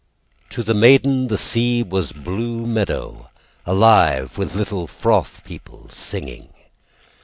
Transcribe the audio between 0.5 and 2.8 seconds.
the maiden The sea was blue